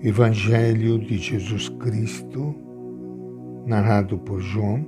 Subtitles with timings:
[0.00, 2.54] Evangelho de Jesus Cristo,
[3.66, 4.86] narrado por João,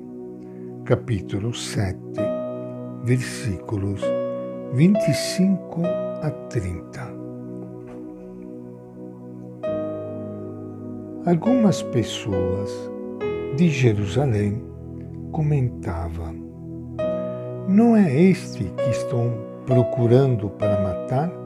[0.84, 1.98] capítulo 7,
[3.02, 4.00] versículos
[4.72, 5.82] 25
[6.22, 7.12] a 30.
[11.26, 12.70] Algumas pessoas
[13.56, 14.62] de Jerusalém
[15.32, 16.36] comentavam:
[17.66, 19.32] Não é este que estão
[19.66, 21.39] procurando para matar?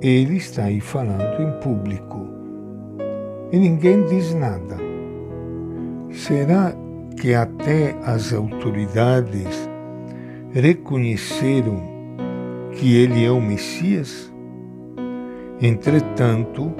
[0.00, 2.28] Ele está aí falando em público
[3.50, 4.76] e ninguém diz nada.
[6.12, 6.72] Será
[7.20, 9.68] que até as autoridades
[10.52, 11.82] reconheceram
[12.72, 14.32] que ele é o Messias?
[15.60, 16.72] Entretanto,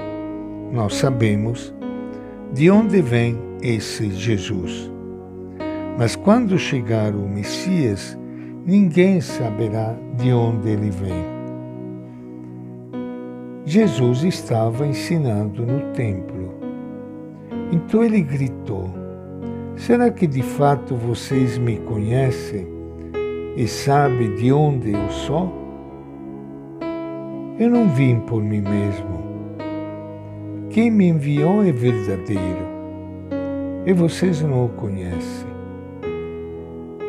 [0.71, 1.73] nós sabemos
[2.53, 4.89] de onde vem esse Jesus.
[5.97, 8.17] Mas quando chegar o Messias,
[8.65, 11.38] ninguém saberá de onde ele vem.
[13.71, 16.55] Jesus estava ensinando no templo.
[17.71, 18.89] Então ele gritou:
[19.75, 22.67] Será que de fato vocês me conhecem
[23.55, 25.53] e sabem de onde eu sou?
[27.59, 29.19] Eu não vim por mim mesmo.
[30.71, 32.67] Quem me enviou é verdadeiro
[33.85, 35.47] e vocês não o conhecem.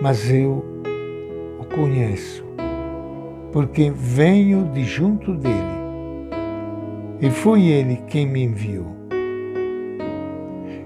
[0.02, 0.62] Mas eu
[1.58, 2.44] o conheço,
[3.50, 5.79] porque venho de junto dele
[7.20, 8.96] e foi ele quem me enviou.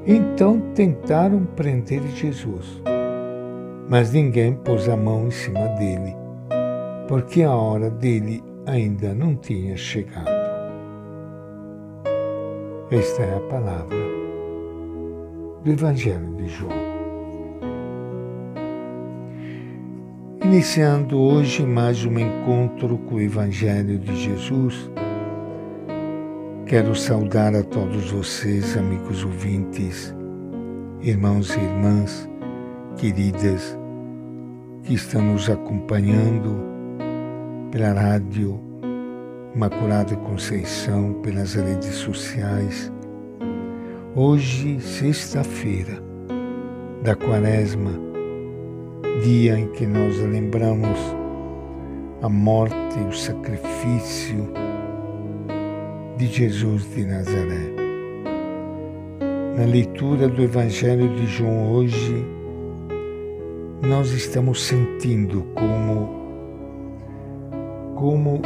[0.07, 2.83] Então tentaram prender Jesus,
[3.89, 6.15] mas ninguém pôs a mão em cima dele,
[7.09, 10.29] porque a hora dele ainda não tinha chegado.
[12.91, 13.97] Esta é a palavra
[15.63, 16.85] do Evangelho de João.
[20.45, 24.91] Iniciando hoje mais um encontro com o Evangelho de Jesus,
[26.75, 30.13] Quero saudar a todos vocês, amigos ouvintes,
[31.03, 32.29] irmãos e irmãs,
[32.97, 33.79] queridas,
[34.83, 36.61] que estão nos acompanhando
[37.71, 38.61] pela rádio
[39.55, 42.93] Imaculada Conceição, pelas redes sociais.
[44.17, 46.03] Hoje, sexta-feira
[47.05, 47.93] da Quaresma,
[49.23, 50.99] dia em que nós lembramos
[52.21, 54.64] a morte o sacrifício
[56.25, 57.75] de Jesus de Nazaré.
[59.59, 62.25] Na leitura do Evangelho de João hoje,
[63.83, 66.25] nós estamos sentindo como
[67.97, 68.41] como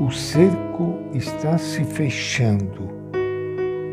[0.00, 2.88] o cerco está se fechando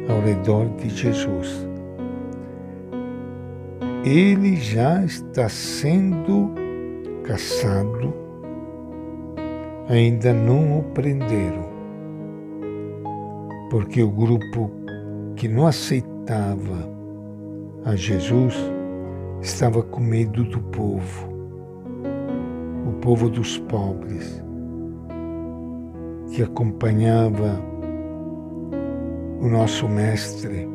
[0.09, 1.67] ao redor de Jesus.
[4.03, 6.51] Ele já está sendo
[7.23, 8.13] caçado,
[9.89, 11.64] ainda não o prenderam
[13.75, 14.71] porque o grupo
[15.35, 16.89] que não aceitava
[17.83, 18.55] a Jesus
[19.41, 21.27] estava com medo do povo,
[22.87, 24.41] o povo dos pobres,
[26.31, 27.61] que acompanhava
[29.41, 30.69] o nosso Mestre.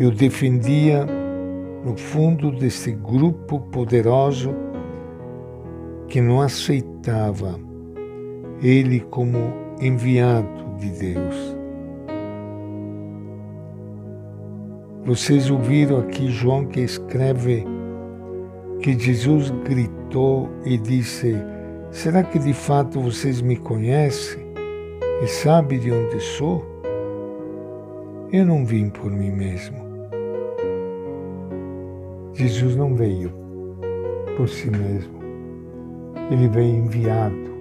[0.00, 1.06] E o defendia
[1.84, 4.52] no fundo desse grupo poderoso
[6.08, 7.56] que não aceitava
[8.60, 9.38] ele como
[9.80, 11.56] enviado de Deus.
[15.04, 17.64] Vocês ouviram aqui João que escreve
[18.80, 21.36] que Jesus gritou e disse:
[21.90, 24.44] Será que de fato vocês me conhecem
[25.22, 26.64] e sabem de onde sou?
[28.32, 29.76] Eu não vim por mim mesmo.
[32.34, 33.32] Jesus não veio
[34.36, 35.16] por si mesmo.
[36.30, 37.55] Ele veio enviado.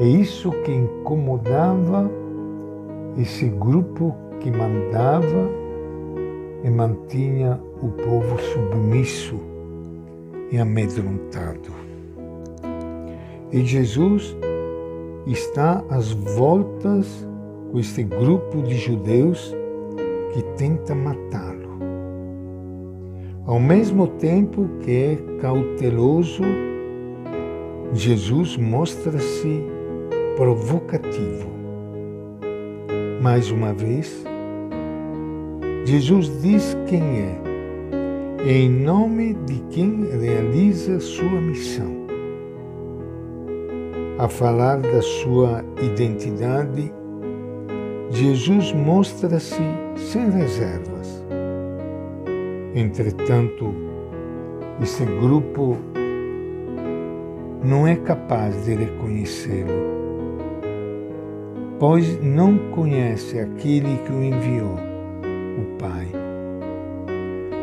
[0.00, 2.10] É isso que incomodava
[3.18, 5.50] esse grupo que mandava
[6.64, 9.38] e mantinha o povo submisso
[10.50, 11.70] e amedrontado.
[13.52, 14.34] E Jesus
[15.26, 17.28] está às voltas
[17.70, 19.54] com este grupo de judeus
[20.32, 21.78] que tenta matá-lo.
[23.44, 26.42] Ao mesmo tempo que é cauteloso,
[27.92, 29.78] Jesus mostra-se
[30.36, 31.50] provocativo.
[33.20, 34.24] Mais uma vez,
[35.84, 37.40] Jesus diz quem é,
[38.46, 42.00] em nome de quem realiza sua missão.
[44.18, 46.92] A falar da sua identidade,
[48.10, 49.62] Jesus mostra-se
[49.96, 51.24] sem reservas.
[52.74, 53.74] Entretanto,
[54.82, 55.76] esse grupo
[57.62, 59.99] não é capaz de reconhecê-lo
[61.80, 66.06] pois não conhece aquele que o enviou, o Pai.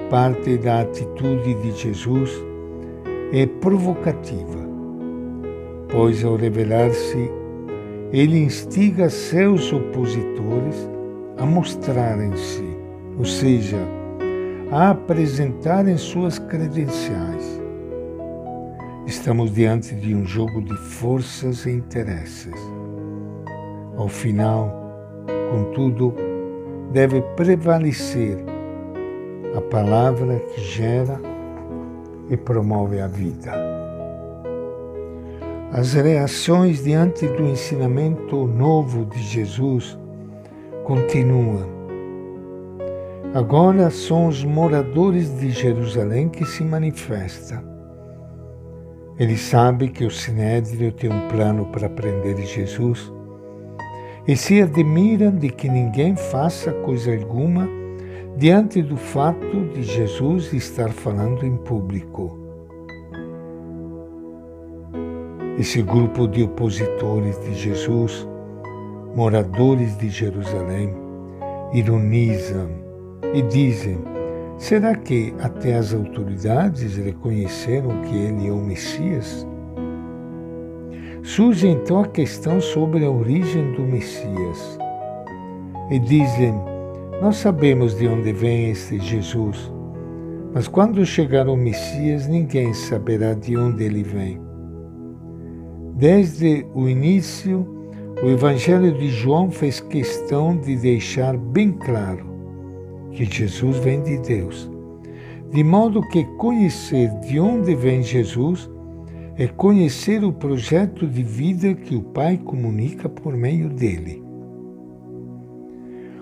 [0.10, 2.32] Parte da atitude de Jesus
[3.32, 4.68] é provocativa,
[5.88, 7.30] pois ao revelar-se,
[8.12, 10.90] ele instiga seus opositores
[11.38, 12.66] a mostrarem-se,
[13.20, 13.78] ou seja,
[14.72, 17.62] a apresentarem suas credenciais.
[19.06, 22.56] Estamos diante de um jogo de forças e interesses.
[23.98, 26.14] Ao final, contudo,
[26.92, 28.38] deve prevalecer
[29.56, 31.20] a palavra que gera
[32.30, 33.52] e promove a vida.
[35.72, 39.98] As reações diante do ensinamento novo de Jesus
[40.84, 41.78] continuam
[43.34, 47.62] Agora são os moradores de Jerusalém que se manifestam.
[49.20, 53.12] Ele sabe que o Sinédrio tem um plano para prender Jesus
[54.28, 57.68] e se admiram de que ninguém faça coisa alguma
[58.38, 62.38] diante do fato de Jesus estar falando em público.
[65.58, 68.28] Esse grupo de opositores de Jesus,
[69.16, 70.94] moradores de Jerusalém,
[71.74, 72.70] ironizam
[73.34, 73.98] e dizem:
[74.58, 79.48] será que até as autoridades reconheceram que ele é o Messias?
[81.28, 84.80] Surge então a questão sobre a origem do Messias.
[85.92, 86.54] E dizem:
[87.22, 89.70] Nós sabemos de onde vem este Jesus,
[90.54, 94.40] mas quando chegar o Messias, ninguém saberá de onde ele vem.
[95.96, 97.68] Desde o início,
[98.24, 102.26] o Evangelho de João fez questão de deixar bem claro
[103.12, 104.72] que Jesus vem de Deus.
[105.52, 108.70] De modo que conhecer de onde vem Jesus
[109.38, 114.24] é conhecer o projeto de vida que o Pai comunica por meio dele.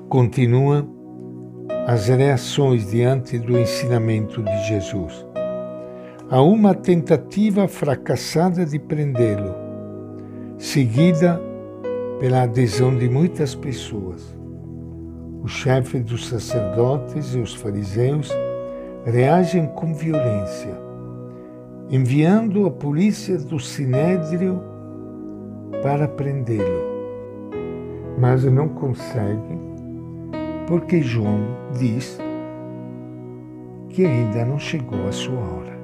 [0.09, 0.88] Continua
[1.88, 5.25] as reações diante do ensinamento de Jesus.
[6.29, 9.56] Há uma tentativa fracassada de prendê-lo,
[10.57, 11.41] seguida
[12.19, 14.35] pela adesão de muitas pessoas
[15.45, 18.31] o chefe dos sacerdotes e os fariseus
[19.06, 20.73] reagem com violência,
[21.89, 24.61] enviando a polícia do sinédrio
[25.83, 26.95] para prendê-lo.
[28.17, 29.59] Mas não conseguem,
[30.67, 31.39] porque João
[31.77, 32.17] diz
[33.89, 35.75] que ainda não chegou a sua hora.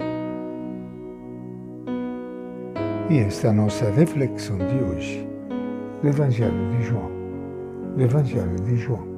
[3.09, 5.27] E esta é a nossa reflexão de hoje
[6.01, 7.11] do Evangelho de João.
[7.95, 9.10] Do Evangelho de João.